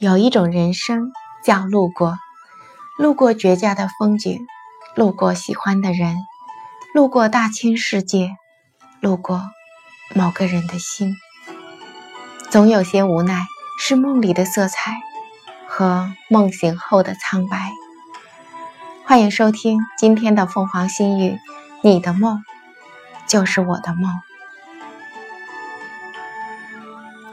[0.00, 1.12] 有一种人生
[1.44, 2.16] 叫路过，
[2.96, 4.46] 路过绝佳的风景，
[4.96, 6.16] 路过喜欢的人，
[6.94, 8.30] 路过大千世界，
[9.00, 9.42] 路过
[10.14, 11.16] 某个人的心。
[12.48, 13.44] 总有些无奈，
[13.78, 15.02] 是梦里的色彩
[15.68, 17.70] 和梦醒后的苍白。
[19.04, 21.38] 欢迎收听今天的凤凰新语，
[21.82, 22.42] 你的梦
[23.26, 24.18] 就是我的梦。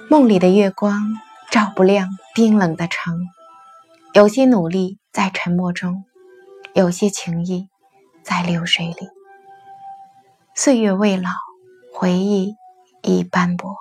[0.10, 1.18] 梦里的月光
[1.50, 3.26] 照不亮冰冷的城，
[4.14, 6.06] 有些努力在沉默中，
[6.76, 7.68] 有些情谊
[8.22, 9.10] 在流水里。
[10.54, 11.32] 岁月未老，
[11.92, 12.56] 回忆
[13.02, 13.76] 已斑驳。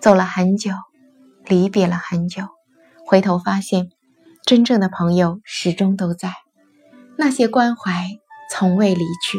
[0.00, 0.72] 走了很久，
[1.44, 2.48] 离别了很久，
[3.06, 3.90] 回头发现，
[4.44, 6.34] 真正的朋友始终都在。
[7.16, 8.08] 那些关怀
[8.50, 9.38] 从未离去，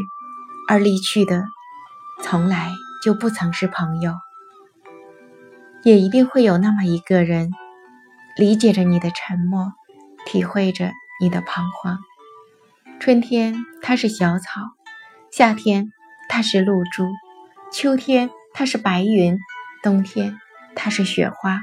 [0.70, 1.44] 而离去的，
[2.24, 2.72] 从来
[3.04, 4.14] 就不曾是朋友。
[5.84, 7.52] 也一定会有那么一个人，
[8.36, 9.72] 理解着你的沉默，
[10.26, 10.92] 体会着
[11.22, 12.00] 你的彷徨。
[13.00, 14.60] 春天，它是小草；
[15.32, 15.94] 夏天，
[16.28, 17.06] 它是露珠；
[17.72, 19.38] 秋天，它是白云；
[19.82, 20.38] 冬天，
[20.76, 21.62] 它是雪花。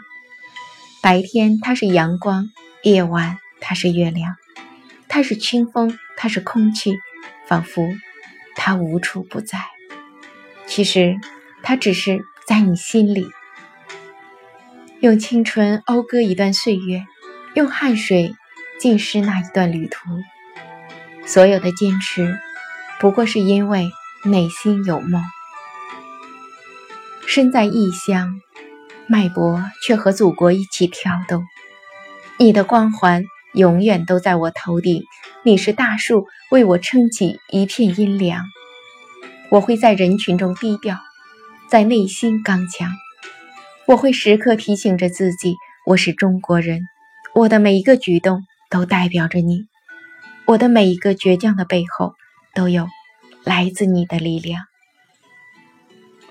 [1.03, 2.47] 白天，它是阳光；
[2.83, 4.37] 夜晚，它是月亮。
[5.09, 6.99] 它是清风，它是空气，
[7.47, 7.87] 仿佛
[8.57, 9.59] 它无处不在。
[10.67, 11.19] 其实，
[11.63, 13.27] 它只是在你心里。
[15.03, 17.05] 用青春讴歌一段岁月，
[17.57, 18.37] 用汗水
[18.79, 19.99] 浸湿那一段旅途。
[21.27, 22.39] 所有的坚持，
[23.01, 23.91] 不过是因为
[24.25, 25.21] 内心有梦。
[27.27, 28.41] 身在异乡，
[29.09, 31.45] 脉搏却和祖国一起跳动。
[32.39, 35.03] 你的光环永远都在我头顶，
[35.43, 38.45] 你是大树，为我撑起一片阴凉。
[39.51, 40.97] 我会在人群中低调，
[41.69, 42.93] 在内心刚强。
[43.85, 46.83] 我会时刻提醒着自己，我是中国人，
[47.35, 49.67] 我的每一个举动都代表着你，
[50.47, 52.15] 我的每一个倔强的背后
[52.55, 52.87] 都有
[53.43, 54.63] 来自你的力量。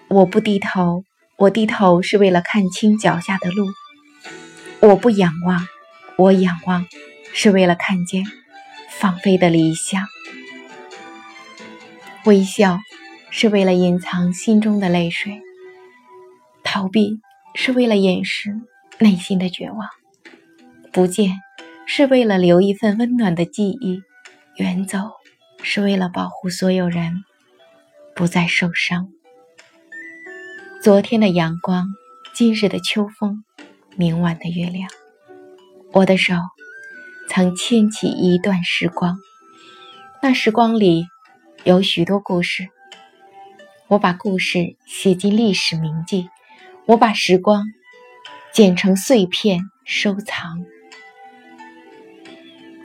[0.07, 1.03] 我不低头，
[1.35, 3.66] 我低头是为了看清脚下的路；
[4.79, 5.67] 我不仰望，
[6.16, 6.88] 我仰望
[7.34, 8.23] 是为了看见
[8.90, 10.06] 放飞的理想。
[12.23, 12.79] 微笑
[13.29, 15.41] 是为了隐藏心中的泪水，
[16.63, 17.19] 逃避。
[17.53, 18.59] 是为了掩饰
[19.00, 19.88] 内心的绝望，
[20.91, 21.35] 不见
[21.85, 24.01] 是为了留一份温暖的记忆，
[24.57, 25.00] 远走
[25.61, 27.23] 是为了保护所有人
[28.16, 29.09] 不再受伤。
[30.81, 31.88] 昨天的阳光，
[32.34, 33.44] 今日的秋风，
[33.95, 34.90] 明晚的月亮，
[35.91, 36.35] 我的手
[37.29, 39.17] 曾牵起一段时光，
[40.22, 41.06] 那时光里
[41.63, 42.69] 有许多故事，
[43.88, 46.29] 我把故事写进历史铭记。
[46.91, 47.68] 我把时光
[48.52, 50.66] 剪成碎片收藏，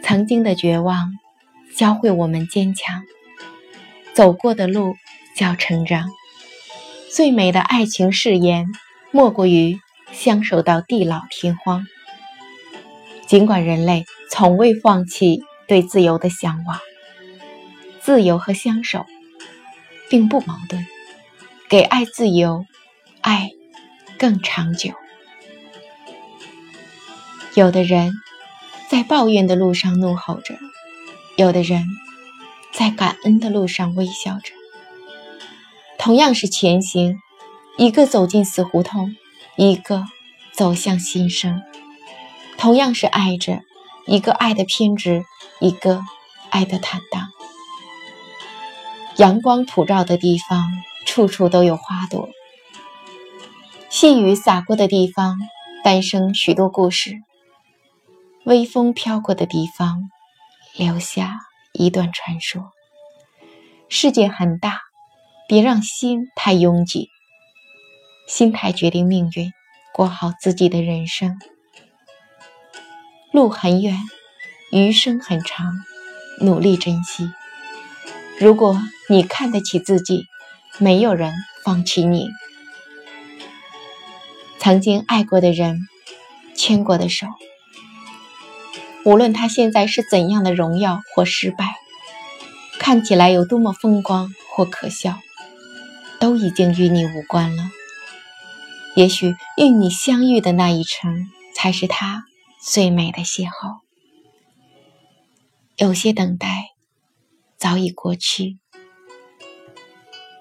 [0.00, 1.10] 曾经的绝望
[1.74, 3.02] 教会我们坚强，
[4.14, 4.94] 走过的路
[5.34, 6.08] 叫成长。
[7.10, 8.68] 最美的爱情誓言
[9.10, 9.80] 莫过于
[10.12, 11.84] 相守到地老天荒。
[13.26, 16.78] 尽管人类从未放弃对自由的向往，
[18.00, 19.04] 自由和相守
[20.08, 20.86] 并不矛盾。
[21.68, 22.64] 给爱自由，
[23.20, 23.50] 爱。
[24.18, 24.92] 更长久。
[27.54, 28.12] 有的人
[28.88, 30.56] 在抱怨的路上怒吼着，
[31.36, 31.86] 有的人
[32.72, 34.52] 在感恩的路上微笑着。
[35.98, 37.18] 同样是前行，
[37.78, 39.16] 一个走进死胡同，
[39.56, 40.04] 一个
[40.52, 41.62] 走向新生；
[42.58, 43.62] 同样是爱着，
[44.06, 45.24] 一个爱的偏执，
[45.60, 46.02] 一个
[46.50, 47.28] 爱的坦荡。
[49.16, 50.68] 阳光普照的地方，
[51.06, 52.28] 处处都有花朵。
[53.98, 55.38] 细雨洒过的地方，
[55.82, 57.12] 诞生许多故事；
[58.44, 60.10] 微风飘过的地方，
[60.76, 61.38] 留下
[61.72, 62.72] 一段传说。
[63.88, 64.80] 世界很大，
[65.48, 67.08] 别让心太拥挤。
[68.28, 69.50] 心态决定命运，
[69.94, 71.38] 过好自己的人生。
[73.32, 73.96] 路很远，
[74.72, 75.72] 余生很长，
[76.42, 77.30] 努力珍惜。
[78.38, 78.78] 如果
[79.08, 80.26] 你看得起自己，
[80.78, 81.32] 没有人
[81.64, 82.28] 放弃你。
[84.66, 85.86] 曾经爱过的人，
[86.56, 87.28] 牵过的手，
[89.04, 91.76] 无论他现在是怎样的荣耀或失败，
[92.76, 95.20] 看起来有多么风光或可笑，
[96.18, 97.62] 都已经与你无关了。
[98.96, 102.24] 也许与你相遇的那一程，才是他
[102.60, 103.82] 最美的邂逅。
[105.76, 106.70] 有些等待
[107.56, 108.58] 早已过去，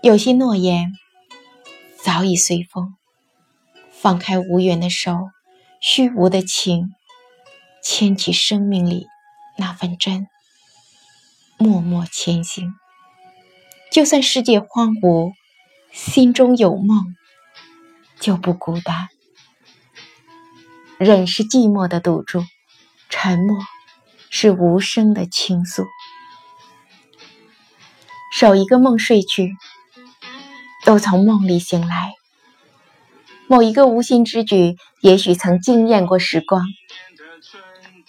[0.01, 0.93] 有些诺言
[2.03, 2.95] 早已随风。
[4.01, 5.29] 放开无缘的手，
[5.79, 6.93] 虚无的情，
[7.81, 9.07] 牵起生命里
[9.57, 10.27] 那份真，
[11.57, 12.75] 默默前行。
[13.91, 15.33] 就算世界荒芜，
[15.91, 17.15] 心中有梦，
[18.19, 19.07] 就不孤单。
[20.97, 22.43] 忍是寂寞的赌注，
[23.09, 23.57] 沉默
[24.29, 25.85] 是无声的倾诉。
[28.33, 29.55] 守一个梦睡去，
[30.85, 32.13] 又从梦里醒来。
[33.47, 36.65] 某一个无心之举，也许曾惊艳过时光，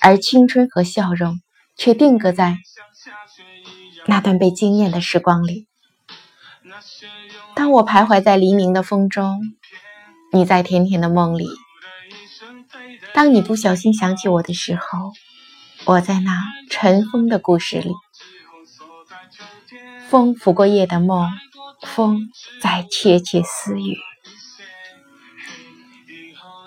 [0.00, 1.40] 而青春和笑容
[1.76, 2.56] 却定格在
[4.06, 5.66] 那段被惊艳的时光里。
[7.54, 9.40] 当我徘徊在黎明的风中，
[10.32, 11.46] 你在甜甜的梦里；
[13.12, 15.12] 当你不小心想起我的时候，
[15.84, 17.92] 我在那尘封的故事里。
[20.08, 21.30] 风拂过夜的梦，
[21.82, 22.30] 风
[22.62, 23.96] 在窃窃私语。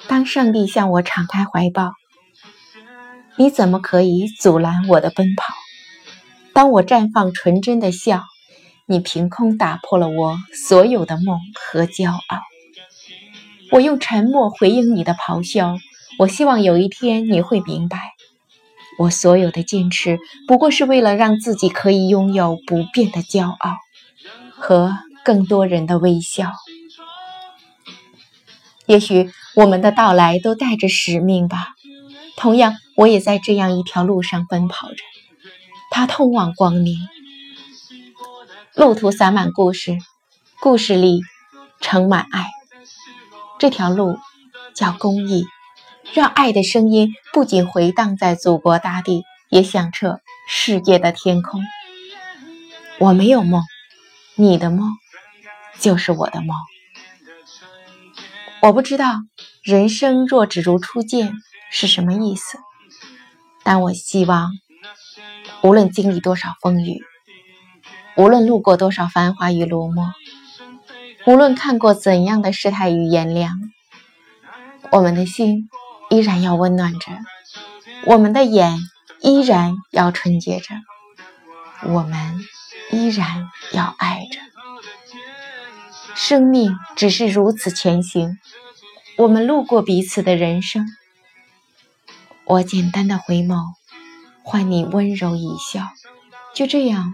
[0.10, 1.94] 当上帝向我敞开怀抱，
[3.38, 5.54] 你怎么可以阻拦我的奔跑？
[6.52, 8.24] 当我绽放纯真的笑。
[8.88, 12.42] 你凭空打破了我所有的梦和骄傲，
[13.70, 15.78] 我用沉默回应你的咆哮。
[16.18, 18.14] 我希望有一天你会明白，
[18.98, 20.18] 我所有的坚持
[20.48, 23.78] 不过是为了让自己可以拥有不变的骄傲
[24.56, 24.92] 和
[25.24, 26.52] 更多人的微笑。
[28.88, 31.76] 也许我们的到来都带着使命吧。
[32.38, 35.04] 同样，我也在这样一条路上奔跑着，
[35.92, 36.98] 它通往光明。
[38.76, 39.98] 路途洒满故事，
[40.62, 41.22] 故事里
[41.82, 42.48] 盛满爱。
[43.58, 44.18] 这条路
[44.74, 45.46] 叫公益，
[46.14, 51.62] 让爱的声音不仅回荡在祖国大地，也响彻世界的天空。
[53.00, 53.64] 我没有梦，
[54.36, 54.90] 你的梦
[55.80, 56.56] 就是我的梦。
[58.62, 59.22] 我不知道
[59.64, 61.34] 人生若只如初见
[61.72, 62.58] 是什么意思，
[63.64, 64.52] 但我希望，
[65.64, 67.02] 无论经历多少风雨。
[68.18, 70.12] 无论路过多少繁华与落寞，
[71.26, 73.58] 无论看过怎样的世态与炎凉，
[74.92, 75.70] 我们的心
[76.10, 77.12] 依然要温暖着，
[78.08, 78.78] 我们的眼
[79.22, 80.76] 依然要纯洁着，
[81.86, 82.36] 我们
[82.92, 84.49] 依然要爱着。
[86.22, 88.38] 生命只是如此前行，
[89.18, 90.86] 我们路过彼此的人生。
[92.44, 93.56] 我简单的回眸，
[94.44, 95.88] 换你温柔一笑，
[96.54, 97.14] 就这样。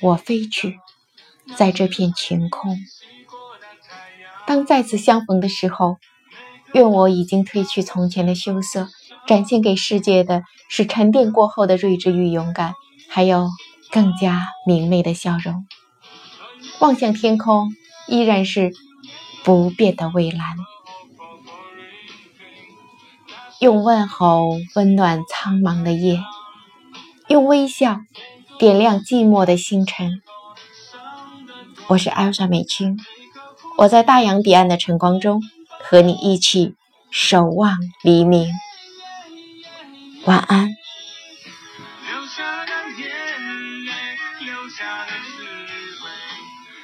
[0.00, 0.78] 我飞去，
[1.56, 2.78] 在这片晴空。
[4.46, 5.98] 当再次相逢的时候，
[6.72, 8.88] 愿我已经褪去从前的羞涩，
[9.26, 12.72] 展现给世界的是沉淀过后的睿智与勇敢，
[13.10, 13.50] 还有
[13.90, 15.66] 更加明媚的笑容。
[16.80, 17.70] 望向天空，
[18.08, 18.72] 依然是
[19.44, 20.40] 不变的蔚蓝。
[23.60, 26.20] 用问候温暖苍茫的夜，
[27.28, 28.00] 用微笑。
[28.58, 30.22] 点亮寂寞的星辰。
[31.88, 32.96] 我是艾莎美青，
[33.76, 35.42] 我在大洋彼岸的晨光中
[35.82, 36.76] 和你一起
[37.10, 38.52] 守望黎明。
[40.26, 40.76] 晚安。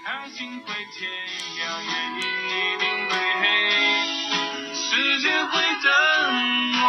[0.08, 1.10] 爱情会天
[1.56, 2.20] 亮，也一
[2.78, 3.12] 定会
[3.42, 3.44] 黑。
[4.72, 5.92] 时间会等
[6.80, 6.82] 我，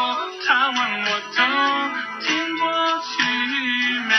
[0.47, 1.43] 他问我都
[2.21, 2.63] 听过
[3.03, 3.11] 去
[4.07, 4.15] 没？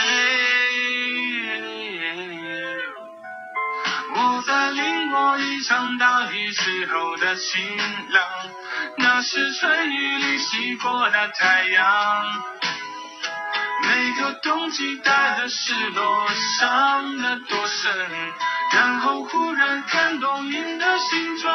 [4.13, 7.75] 我在淋过一场大雨之后的晴
[8.11, 8.23] 朗，
[8.99, 12.23] 那是春雨里洗过的太阳。
[13.81, 16.27] 每个冬季带的失落，
[16.59, 17.89] 伤得多深。
[18.73, 21.53] 然后忽然看懂云的形状。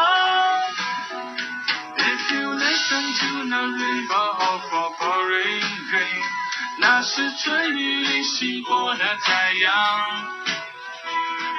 [1.97, 4.63] If you listen to the river of
[4.99, 6.23] pouring rain，
[6.79, 9.73] 那是春雨里洗过的太阳。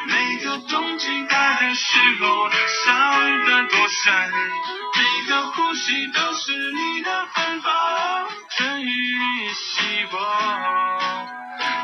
[0.08, 2.50] 每个冬季带的失落，
[2.86, 4.14] 伤得多深，
[4.96, 10.20] 每个呼吸都是你的芬芳，春雨里洗过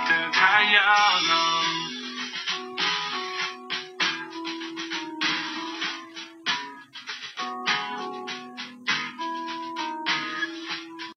[0.08, 1.62] 的太阳。